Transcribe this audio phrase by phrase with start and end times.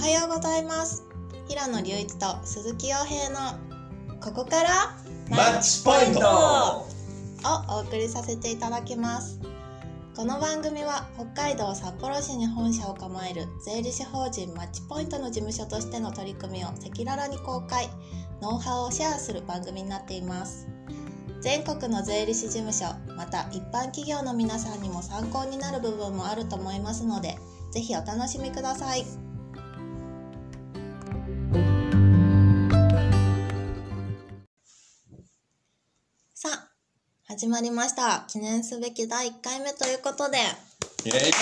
[0.00, 1.04] はようございます。
[1.46, 3.58] 平野隆一と鈴木洋平の
[4.18, 4.96] ここから
[5.28, 6.86] マッチポイントを
[7.68, 9.38] お送りさせていただきます。
[10.16, 17.90] この番組は北海道札幌市に本社を構える税理士法人マッチポイントの事務所としての取り組みを赤裸々に公開。
[18.40, 20.66] ノウハウをシェアする番組になっています。
[21.42, 27.36] 全国の税理士事務所また一般企業の皆さんにも参考になる部分もあると思いますので
[27.70, 29.04] ぜひお楽しみください
[37.40, 38.26] 始まりました。
[38.28, 40.36] 記念すべき第1回目ということで。
[41.06, 41.32] イエイ。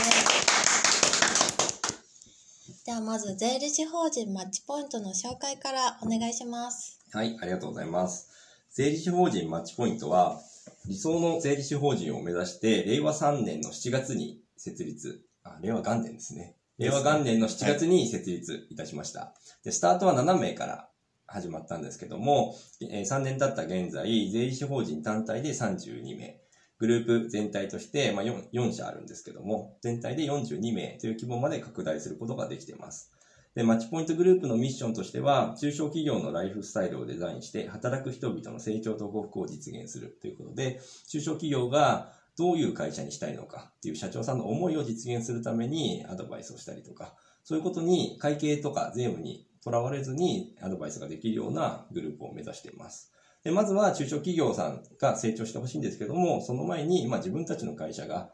[2.87, 7.01] ではまず税理士法人マッチポイントの紹介からお願いします。
[7.11, 8.31] はい、ありがとうございます。
[8.71, 10.41] 税理士法人マッチポイントは、
[10.87, 16.55] 理想の税理士法人を目指して、令和3年の7月に設立、あ、令和元年ですね。
[16.79, 19.35] 令和元年の7月に設立いたしました。
[19.65, 20.89] で、スタートは7名から
[21.29, 26.41] 始まったんですけども、えー3年経った現在、税理士法人単体で32名、
[26.79, 33.13] グループ全体として、まあ、4, 4社あるんですけども、全体で42名という規模まで拡大することができています。
[33.55, 53.13] で、マッチポイントグループのミッションとしては、中小企業のライフスタイルをデザインして、働く人々の成長と幸福を実現するということで、中小企業がどういう会社にしたいのかっていう社長さんの思いを実現するためにアドバイスをしたりとか、そういうことに会計とか税務にとらわれずにアドバイスができるようなグループを目指しています。
[53.45, 58.31] で、まずは中小企業さんが成長してほしいんですけども、その前に、まあ自分たちの会社が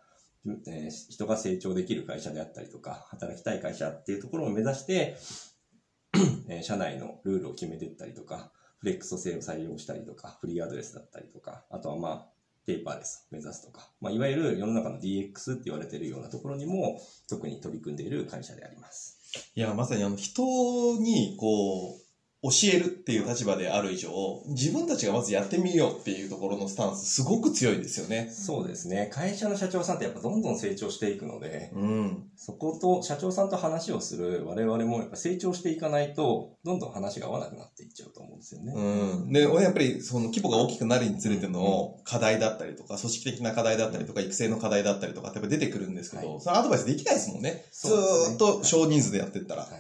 [0.67, 5.17] えー人が成長できる会社であったりとか、働きたい会社っていうところを目指して、
[6.49, 12.29] えー社内のルールを決めていったりとか、フレックス制を採用したりとか、フリーアドレスだったりとか、あとはまあ、
[12.67, 19.14] ペーパーレスを目指すとか、まあ、いわゆる世の中の DX って言われているようなところにも、特に取り組んでいる会社であります。
[19.55, 20.43] いや、まさにあの、人
[20.99, 22.05] に、こう、
[22.45, 24.11] 教えるっていう立場である以上、
[24.49, 28.29] 自分たちがまずやってみようっていうところのスタンス、すごく強いですよね。
[28.31, 29.09] そうですね。
[29.11, 32.24] 会社の社長さんってやっぱどんどん成長していくので、うん。
[32.47, 38.75] そこと、社長さんと話をする我々もやっぱ成長していかないと、どんどん話が合わなくなっていっちゃうと思うんですよね。
[38.77, 39.33] うん。
[39.33, 47.65] で、俺やっぱり、その規模が大きくなるにつれての課題だったりとか、組織的な課題だったりとか、育成の課題だったりとかってやっぱ出てくるんですけど、はいそのアドバイスできないですもんね。
[47.73, 47.89] ず
[48.35, 49.63] っと少人数でやってったら。
[49.63, 49.73] はい。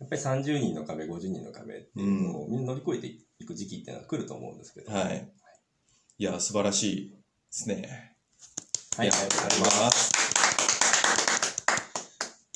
[0.00, 4.92] やっぱり30人の壁、50人の壁っていうのをみんな乗り越えていく時期っていうのは来ると思うんですけど。
[4.92, 5.32] はい。
[6.18, 7.16] いや、素晴らしいで
[7.50, 8.16] すね。
[8.96, 9.08] はい。
[9.08, 10.25] ありがとうございます。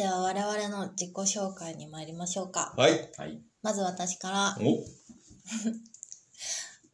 [0.01, 2.73] では我々の自己紹介に参りましょうか。
[2.75, 2.93] はい。
[3.19, 3.39] はい。
[3.61, 4.57] まず私から。
[4.59, 4.63] お。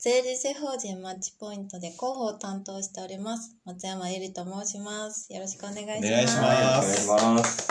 [0.01, 3.53] 税理士法人マッチポイントで広報を担当しております。
[3.65, 5.33] 松山ゆりと申します。
[5.33, 5.99] よろしくお願いします。
[6.09, 6.39] お願いします。
[6.41, 7.69] はい、お願いします。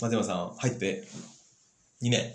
[0.00, 1.08] 松山さん、入って
[2.02, 2.32] 2年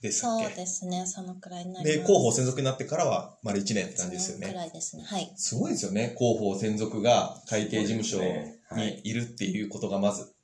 [0.00, 0.46] ですっけ？
[0.46, 1.06] そうですね。
[1.06, 2.08] そのくらいになりで、ます。
[2.08, 4.58] 広報専属になってからは丸1年って感じですよ一年くね。
[4.58, 5.04] らいですね。
[5.04, 5.32] はい。
[5.36, 6.16] すごいですよね。
[6.18, 8.20] 広報専属が会計事務所
[8.76, 10.34] にいるっていうことがまず。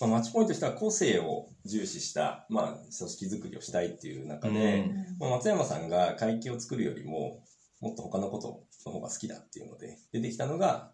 [0.00, 5.18] まあ、マッチポイントとしては個性を重視した、まあ、組織づくりをしたいっていう中で、うん。
[5.18, 7.42] まあ、松山さんが会計を作るよりも、
[7.80, 10.92] もっと他のことの方が好きだっていうので、出てきたのが、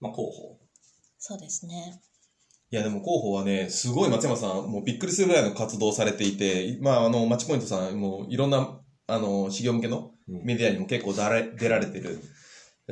[0.00, 0.58] まあ、広報。
[1.18, 2.00] そうですね。
[2.72, 10.44] いや、でも広報はね、すごい松山さん、もうびっくりするぐらいの活動をされていて、まあ、あの、マッチポイントさん、もういろんな、あの、事業向けのうん。
[10.44, 12.20] メディアにも結構だれ出られてる、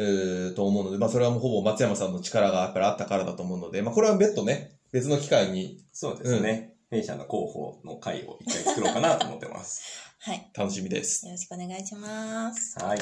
[0.01, 6.75] えーと思うので、まあ、それはもうほぼ松山さんの力がやっぱりあったからだと思うので、まあ、これは別途ね、別の機会にそうですね。
[6.91, 9.83] 弊社の広報の会を一回作ろうかなと思ってます。
[10.21, 11.27] はい楽しみです。
[11.27, 12.99] よろしくお願いしますはい。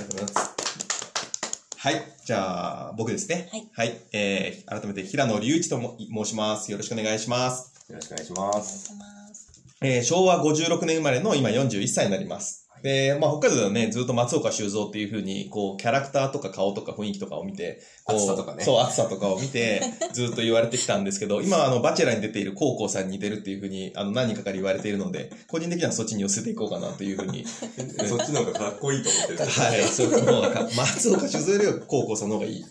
[1.78, 2.02] はい。
[2.24, 3.48] じゃあ、僕ですね。
[3.72, 3.92] はい。
[4.12, 6.72] えー、改めて平野隆一とも申します。
[6.72, 7.72] よろしくお願いします。
[7.88, 8.86] よろしくお願いしまお願いす。
[8.86, 9.46] します
[9.82, 12.66] えー、昭和56年生まれの今41歳になります。
[12.82, 19.82] で、まあ、北海道ではね、ずっと松岡修造っていう風に、こう、キャラクターとか顔とか雰囲気とかを見て、こう暑さとかねそう、暑さとかを見て、
[20.12, 27.44] ずっと言われてきたんですけど、今、あの、バチェラーに出ている高校さんに似てるっていう風に、あの、何人かから言われているので、個人的にはそっちに寄せていこうかなという風に
[28.08, 29.38] そっちの方がかっこいいと思ってる。
[29.38, 32.64] はい、そういう方がか、松岡修造よりは高校さんの方がいい。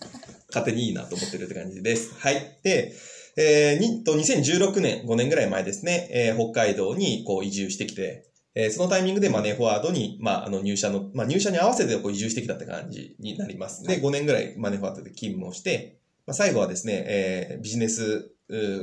[0.48, 2.14] 勝手にいいなと思ってるって感じです。
[2.16, 2.58] はい。
[2.62, 2.94] で、
[3.36, 8.24] えー、に、と、2016年、5年ぐらい前ですね、えー、北海道にこう移住してきて、
[8.58, 13.84] えー、そのタイミングでマネーフォワードに、まあ、あの入社の、まあ、入社に合わせてこう移住してきたって感じになります。
[13.84, 18.32] で、5年ぐらいマネーフォワードで勤務をして、まあ、最後はですね、えー、ビジネス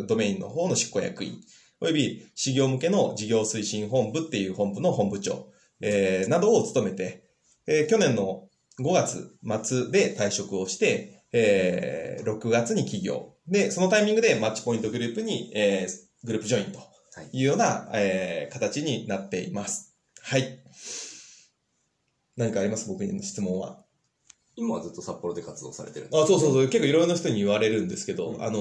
[0.07, 1.41] ドメインの方の執行役員、
[1.81, 5.47] および事業向けの事業推進本部っていう本部の本部長、
[5.81, 7.23] えー、などを務めて、
[7.65, 8.47] えー、去年の
[8.79, 13.33] 5月末で退職をして、えー、6月に起業。
[13.47, 16.79] で、そのタイミングでマッチポイントグループに、えー、グループジョインと
[17.21, 19.95] いうような、えー形になっています。
[20.21, 20.59] はい。
[22.37, 22.87] 何かあります？
[22.89, 23.79] 僕にの質問は。
[24.55, 26.65] 今はずっと札幌で活動されてるんあそうそうそう。
[26.67, 28.59] 結構いろいろな人に言われるんですけど、うんあの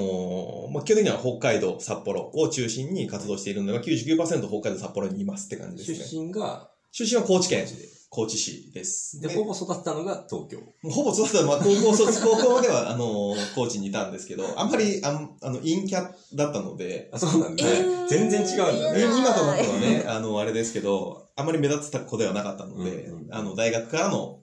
[0.69, 4.16] ーまあ、基本的には北海道、札幌を中心に活動しているのが99%
[4.49, 6.06] 北海道、札幌にいますって感じですね。
[6.06, 7.66] 出身が、出身は高知県、
[8.14, 9.23] 高知市です。
[9.23, 10.59] で、ほぼ育ったのが東京。
[10.59, 17.70] もうほぼ育った、まあ、高校卒、 高校では、あのー高知にいたんですけど、あんまり、あんあの、陰キャだったので、あ、そうなんだね。
[17.75, 19.05] えー全然違うんだねね。
[19.05, 24.41] 今となってはね、あの、あれですけど、あんまり目立ってた子ではなかったので、うんうんあの、大学からの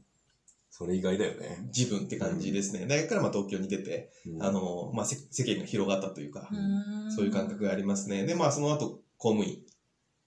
[0.72, 1.68] それ以外だよね。
[1.76, 2.88] 自分って感じですね。
[2.88, 6.56] 大学からまあ東京に出て、うんあ、の、まあ、せ世間が広がったというか、う
[7.08, 8.26] んそういう感覚がありますね。
[8.26, 9.60] で、まあ、その後、公務員、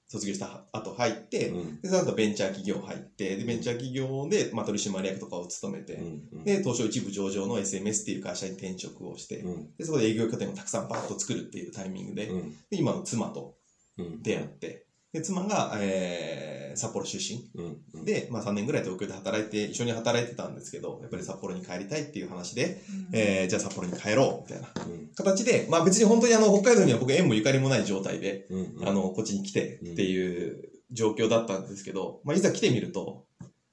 [0.08, 1.80] 卒業した後入って、うん。
[1.80, 6.44] で、その後ベンチャー企業入って、で、ベンチャー企業で、まあ、取締役とかを務めて、うん。
[6.44, 9.76] で、東証一部上場の SMS っていう会社に転職をして、うん。
[9.78, 12.50] で、そこで営業拠点をたくさんパッと作るっていうタイミングで、うん。
[12.50, 13.56] で今の妻と
[13.98, 14.22] うん。
[14.22, 17.50] 出会って、で、妻が、えー、札幌出身。
[17.54, 17.76] うん。
[17.94, 22.82] うん、で、まあ3年ぐらい東京で働いて、一緒に働いてたんですけど、やっぱり札幌に帰りたいっていう話で、
[23.12, 25.08] えー、じゃあ札幌に帰ろう、みたいなうん。
[25.14, 28.88] 形で、まあ別に本当にあの、北海道には僕縁もゆかりもない状態で、うん。
[28.88, 33.26] あの、こっちに来てっていう状況だったんですけど、まあいざ来てみると、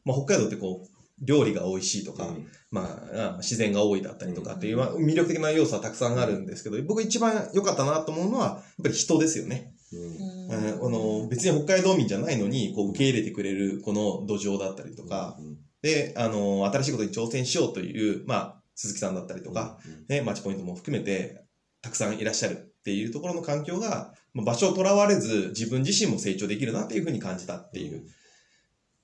[0.03, 2.81] まあ北海道ってこう、料理が美味しいとか、うんま
[3.13, 9.73] あ、あ自然が多いだったりとかっていう、まあ魅力的な要素はたくさんあるんですけど、僕一番良かったなと思うのは、やっぱり人ですよね。
[9.91, 10.38] うん。
[10.51, 15.37] あの、別に北海道民じゃないのに、こう受け入れてくれるこの土壌だったりとか、
[15.81, 21.43] で、あの、新しいことに挑戦しようという、まあ、鈴木さんだったりとか、ね、マッチポイントも含めて、
[21.81, 28.03] たくさんいらっしゃるっていうところの環境が、まあ場所をとらわれず、自分自身も成長できるなっていうふうに感じたっていう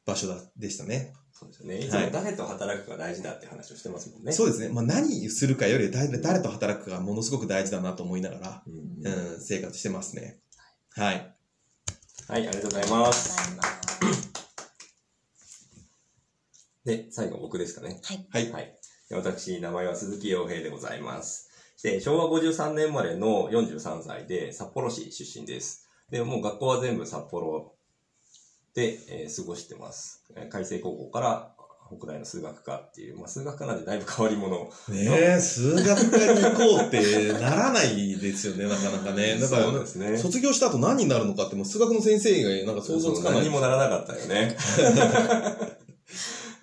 [0.06, 1.14] 場所だでしたね。
[1.32, 1.80] そうですよね。
[1.80, 4.32] いつも誰と働くかが大事だって話をしてますもんね。
[4.32, 4.70] そうですね。
[4.70, 8.74] まあ、何するかより誰誰と働くかがものすごく大事だなと思いながら、うん。
[9.06, 10.40] うんうん、生活してますね。
[10.92, 11.35] はい。
[12.28, 13.38] はい、ありがとうございます。
[16.84, 18.00] で、最後僕ですかね。
[18.04, 18.52] はい。
[18.52, 18.78] はい。
[19.10, 21.52] で私、名前は鈴木洋平でございます。
[21.84, 25.88] で、昭和53年生まれの43歳で、札幌市出身です。
[26.10, 27.76] で、もう学校は全部札幌
[28.74, 30.24] で、えー過ごしてます。
[30.36, 31.55] えー海星高校から
[31.88, 34.58] 北大の数学科っていう、まあ数学科なんでだいぶ変わり者。
[34.90, 39.38] ねえ、数学科に行こうってならないですよね、 なかなかね。
[39.40, 40.18] だから、そうですね。
[40.18, 43.40] 卒業した後何になるのかって、もう数学の先生以外なんか想像つかない。
[43.40, 44.58] 何もならなかったよね。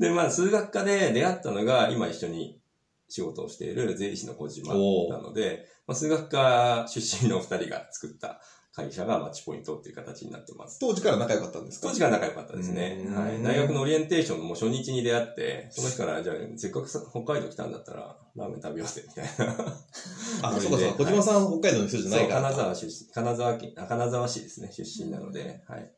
[0.01, 2.61] で、まあ、数学科で出会ったのが、今一緒に
[3.09, 8.41] 仕事をしている税理士の小島なので、まあ、数学科出身の二人が作った
[8.75, 10.79] 会社がマッチポイントっていう形になってます。
[10.81, 11.89] 当時から仲良かったんですか？
[11.89, 13.03] 当時から仲良かったですね。
[13.07, 13.43] うんはい。
[13.43, 19.55] 大学のオリエンテーションのもう初日に出会って、その日から、じゃあ、せっかくさ北海道来たんだったら、ラーメン食べようぜ、みたいな。
[20.49, 20.95] あ、 そうかそうか。
[20.97, 22.49] 小島さん、北海道の人じゃないから。
[22.49, 25.91] そう金沢出身、金沢県、あ金沢市ですね、出身なので、はい。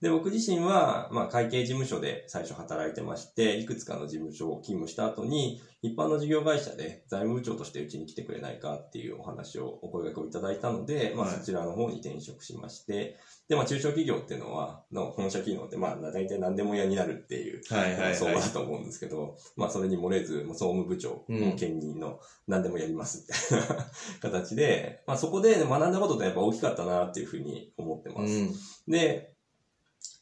[0.00, 13.18] で、僕自身は、まあ、会計事務所で最初働いてまして、いくつかの事務所を勤務した後に、一般の事業会社で財務部長としてうちに来てくれないかっていうお話を、お声掛けをいただいたので、まあ、はいそちらの方に転職しまして、
[13.50, 18.48] で、まあ、中小企業っていうのは、の本社機能って、まあ、大体何でも屋になるっていう、はいはい相場はい。
[18.48, 23.86] だと思うんですけど、まあそれに漏れず、もう総務部長うんの兼任の何でもやりますみたいな
[24.20, 28.32] 形で、まあそこで学んだことってやっぱ大きかったなっていうふうに思ってます。
[28.32, 28.54] うん。
[28.88, 29.34] で、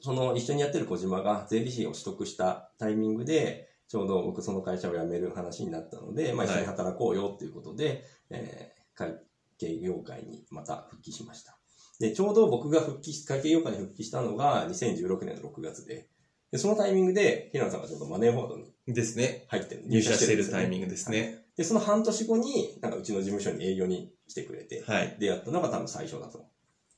[0.01, 9.17] その一緒にやってる小島が税理士を取得したタイミングで、ちょうど僕その会社を辞める話になったので、まあ一緒に働こうよっていうことで、えー会
[9.59, 11.57] 計業界にまた復帰しました。
[12.01, 16.09] で、ちょうど僕が復帰し、会計業界に復帰したのが2016年の6月で、
[16.51, 19.45] で、そのタイミングで、平野さんがちょうどマネーフォワードにですね。
[19.49, 21.45] 入ってる入社しているタイミングですね。
[21.57, 25.17] で、その半年後に、なんかうちの事務所に営業に来てくれて、はい。
[25.21, 26.51] 出会ったのが多分最初だと思う。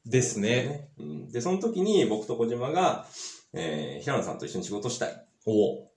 [0.06, 0.90] ですね。
[0.98, 1.30] うん。
[1.30, 3.06] で、その時に僕と小島が、
[3.52, 5.90] えー、平野さんと一緒に仕事したいっお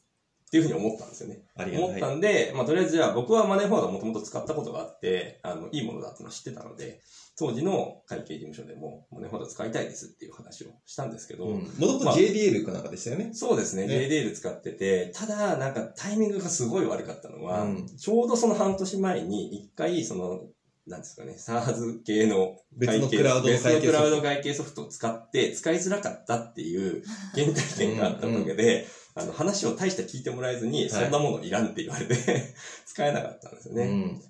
[0.53, 1.41] ていうふうに思ったんですよね。
[1.55, 2.15] ありが思ったたい。
[2.17, 7.01] んで、まあとりあえずじゃあ僕はマネーフォワードをもともと使ったことがあって、あの、いいものだってのを知ってたので、
[7.35, 13.31] 当時の会計事務所でもマネーフォワード使いたいですっていう話をしたんですけど、もともとまあ JDL かなんかでしたよね。
[13.33, 13.87] そうですね。
[13.87, 20.41] ね JDL 使ってて、ただ、なんかタイミングがすごい悪かったのは、うんちょうどその半年前に一回、その、
[20.85, 28.85] なんですかね、SARS 系の別のクラウド別のクラウド会計ソフトを使って使いづらかったっていう原体験があったおかげで、
[29.15, 32.15] あの話を大して聞いてもらえずに、そんなものいらんって言われて、
[32.85, 33.83] 使えなかったんですよね。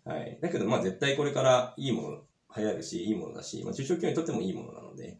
[0.05, 0.12] うん。
[0.12, 0.38] はい。
[0.41, 2.22] だけど、まあ絶対これからいいもの、
[2.55, 5.17] 流行るし、いいものだし、まあ中小企業にとってもいいものなので、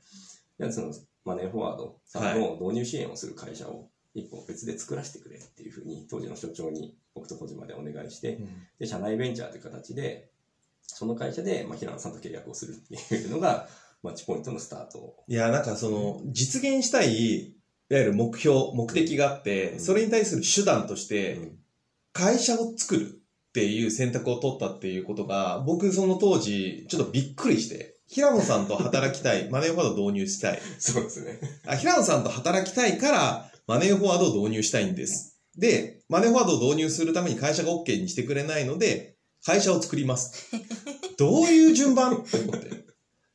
[0.60, 0.94] じゃあその
[1.26, 8.40] マネーフォワードさんの導入支援をする会社を一本別で作らせてくれっていうふうに、当時の所長に僕と小島でお願いして、
[8.80, 10.30] で、社内ベンチャーという形で、
[10.86, 12.76] その会社で、まあ、平野さんと契約をするっ
[13.08, 13.68] ていうのが、
[14.04, 15.24] マッチポイントのスタートを。
[15.28, 17.56] いや、なんかその、実現したい、い
[17.90, 21.60] わゆる目標、目的があって、うんそれに対する手段として、うん
[22.16, 30.60] 会社を作るっていう選択を取ったっていうことが、僕その当時、ちょっとびっくりして、平野さんと働きたい、マネーフォワードを導入したい。
[30.78, 31.40] そうですね。
[31.66, 35.40] あ平野さんと働きたいから、マネーフォワードを導入したいんです。
[35.58, 39.13] で、マネーフォワードを導入するために会社が OK にしてくれないので、
[39.46, 40.50] 会社を作ります。
[41.18, 42.18] どういう順番？
[42.18, 42.84] って思って。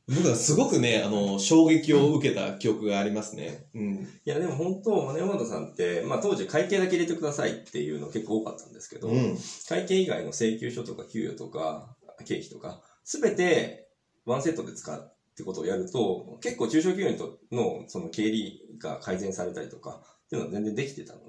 [0.07, 3.67] 僕はすごくね、あの、衝撃を受けた記憶がありますね。
[3.75, 3.93] うん。
[4.25, 9.37] いや、でも本当、マネーフォワードさんって、まあ当時会計だけ入れてくださいっていうの結構多かったんですけど、うん。
[9.67, 13.87] 会計以外の請求書とか給与とか経費とか、すべて
[14.25, 21.19] ワンセットで使うってことをやると、結構中小企業のその経理が改善されたりとか、っていうのは全然できてたの、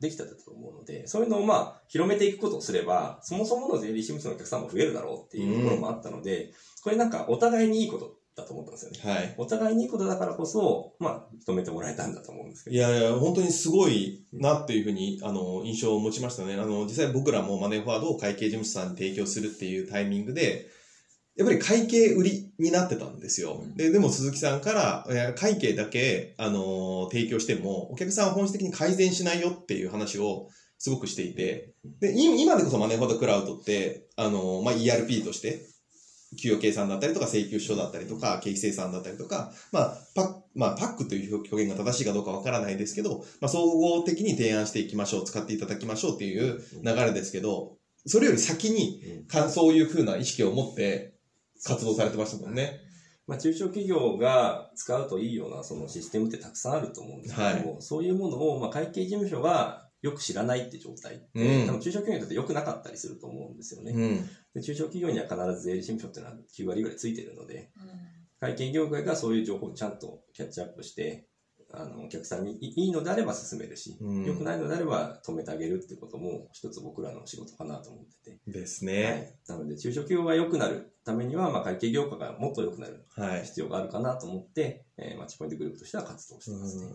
[0.00, 6.52] できてたと思うので、そういうのをまあ広めていくことをすれば、そもそもの税理士事務所のお客さんも増えるだろうっていうところもあったので、
[6.82, 9.14] これなんかお互いにいいことだと思ったんですよね。
[9.14, 9.34] はい。
[9.36, 12.76] お互いにいいことだからこそ、まあ、認めてもらえたんだと思うんですけど。
[12.76, 16.54] いやいや、本当にすごいなっていうふうに、あの、印象を持ちましたね。
[16.54, 20.66] あの、実際僕らもマネーフォワードを会計事務所さんに提供するっていうタイミングで、
[21.36, 23.62] やっぱり会計売りになってたんですよ。
[23.62, 23.74] うん。
[23.76, 35.66] で、でも鈴木さんから、会計だけ、あの、提供しても、お客さんは本質的に改善しないよっていう話をすごくしていて、で、い今でこそマネーフォワードクラウドって、あの、まあ、ERP として、
[36.40, 49.02] 給与計算だったりとか請求書だったりとか、経費生産だったりとか、まあ、パック、まあ、パックという表現が正しいかどうかわからないですけど、まあ、総合的に提案していきましょう、使っていただきましょうっていう流れですけど、それより先に、
[49.50, 51.14] そういう風な意識を持って
[51.64, 52.80] 活動されてましたもんね。
[53.26, 63.92] まあ、中小企業が使うといいようなそのシステムってたくさんあると思うんですけども、そういうものを、まあ、会計事務所がよく知らないって状態って、うん多分中小企業にとって良くなかったりすると思うんですよね。
[63.92, 64.28] うん。
[64.54, 67.70] で中小企業には必ず税理士事務所っていうのは9割ぐらいついてるので、
[68.40, 71.28] 会計業界がそういう情報をちゃんとキャッチアップして、
[71.72, 78.38] あの、お客さんにいいいのであれば進めるし、うん良くないのであれば止めてあげるってことも一つ僕らの仕事かなと思ってて。
[78.46, 79.38] ですはね。
[79.46, 79.50] い。
[79.50, 83.44] なので、中小企業が良くなるためには、まあ、会計業界がもっと良くなるはい。
[83.44, 86.86] 必要があるかなと思って、えーマッチポイントグループとしては活動してますね。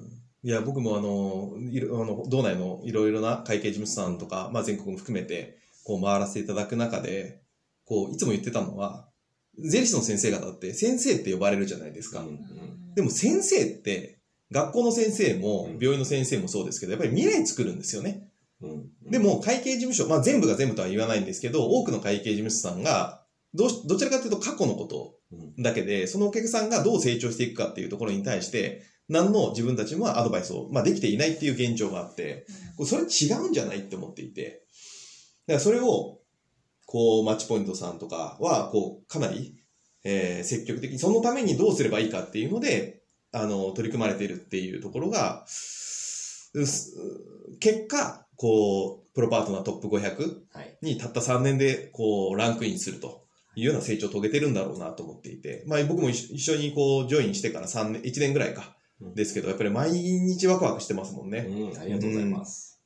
[0.43, 7.41] いや、僕もあの、いろあの道内のいろいろな会計事務所さんとか、まあ全国も含めて、こう回らせていただく中で、
[7.85, 9.07] こう、いつも言ってたのは、
[9.57, 12.21] 税理士の先生方って先生って呼ばれるじゃないですか。
[12.21, 12.39] うん
[12.95, 14.19] でも先生って、
[14.51, 15.79] 学校の先生もうん。
[15.79, 18.29] 病院の先生もそうですけど、やっぱり未来作るんですよね。
[18.61, 18.89] うん。
[19.09, 23.23] で、も会計事務所、まあ全部が全部とは言わないんですけど、多くの会計事務所さんが、
[23.53, 25.63] どうしどちらかというと過去のことうん。
[25.63, 32.45] だけで、そのお客さんがどう成長していくかっていうところに対して、何の自分たちもアドバイスを、まあ、できていないっていう現状があって、
[32.85, 34.65] それ違うんじゃないって思っていて、
[35.47, 36.19] だからそれを、
[36.87, 39.55] こう、マッチポイントさんとかは、こう、かなり、
[40.03, 42.94] えー積極的に、そのためにどうすればいいかっていうので、
[43.35, 45.45] あの、取り組まれているっていうところが、
[47.59, 50.77] 結果、こう、プロパートナートップ500はい。
[50.81, 53.25] にたった3年で、こう、ランクインすると
[53.55, 61.39] いうような成長を遂げてるんだろうなと思っていて、まあ僕も一緒にこう、ジョインしてから3年、1年ぐらいかうん、ですけど、やっぱり毎日ワクワクしてますもんね。
[61.39, 62.81] うん、ありがとうございます。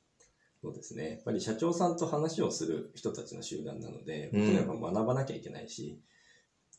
[0.60, 1.10] そうですね。
[1.10, 6.00] やっぱり社長さんと話をする人たちの集団なので、うん僕らやっぱ学ばなきゃいけないし、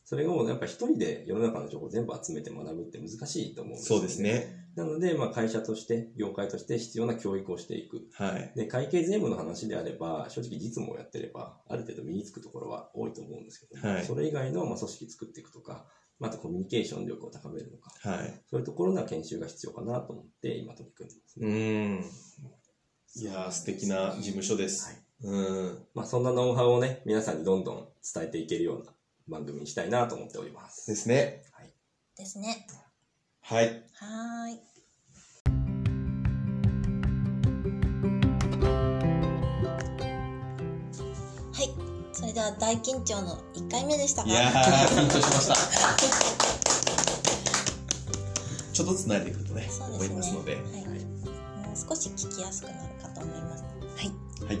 [0.04, 4.22] それをやっぱ一人で世の中の情報を全部集めて学ぶって難しいと思うんですよそうです。
[4.22, 4.66] ね。
[4.74, 8.08] なので、まあ会社として、業界として必要な教育をしていく。
[8.14, 8.52] はい。
[8.56, 15.86] で、会計税務の話であれば、正直実務をやってれば、ある程度身につくところは多いと思うんですけども、はいそれ以外のまあ組織作っていくとか、
[16.18, 18.40] またコミュニケーション力を高めるのか、はい。
[18.46, 21.48] そういうところの研修が必要かなと思って今取り組んでますうね。
[21.48, 23.22] ーん。
[23.22, 24.86] いやー、素敵な事務所です。
[24.86, 25.78] はいうん。
[25.94, 28.92] まあそんなノウハウをね、皆さんにどんどん伝えていけるような
[29.32, 30.86] 番組にしたいなと思っております。
[30.86, 31.42] ですね。
[31.52, 31.72] はい。
[32.16, 32.66] ですね。
[33.40, 33.82] はい。
[33.94, 34.60] はーい。
[41.52, 41.70] はい。
[42.12, 45.54] それでは大緊張の1回目でしたが、いやー、緊張しました。
[48.72, 50.14] ちょっとずつ慣れてくるとね、思そうですね。
[50.14, 50.56] いますので。
[50.56, 50.62] はい。
[50.62, 50.68] も
[51.72, 53.64] う少し聞きやすくなるかと思います。
[53.64, 53.68] は
[54.02, 54.10] い。
[54.46, 54.58] はい。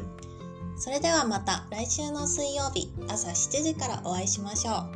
[0.82, 4.88] それではまた来週の水曜日朝7時からお会いしましょ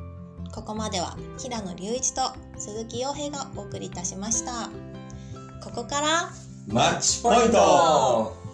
[0.47, 0.51] う。
[0.51, 2.23] ここまでは平野隆一と
[2.59, 4.69] 鈴木洋平がお送りいたしました。
[5.63, 6.31] ここから
[6.67, 8.46] マッチポイント